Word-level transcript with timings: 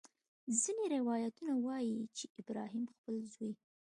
ځینې 0.61 0.85
روایتونه 0.95 1.53
وایي 1.65 1.97
چې 2.17 2.25
ابراهیم 2.39 2.85
خپل 2.93 3.15
زوی. 3.33 3.51